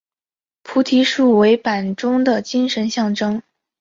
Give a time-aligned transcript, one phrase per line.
[0.63, 3.43] 菩提树为板中的精神象征。